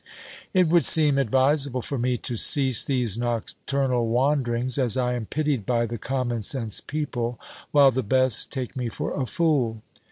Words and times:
It 0.51 0.67
would 0.67 0.83
seem 0.83 1.19
advisable 1.19 1.83
for 1.83 1.99
me 1.99 2.17
to 2.17 2.35
cease 2.35 2.83
these 2.83 3.19
nocturnal 3.19 4.07
wanderings, 4.07 4.79
as 4.79 4.97
I 4.97 5.13
am 5.13 5.27
pitied 5.27 5.63
by 5.63 5.85
the 5.85 5.99
common 5.99 6.41
sense 6.41 6.81
people, 6.81 7.39
while 7.69 7.91
the 7.91 8.01
best 8.01 8.51
take 8.51 8.75
me 8.75 8.89
for 8.89 9.13
a 9.13 9.27
fool. 9.27 9.83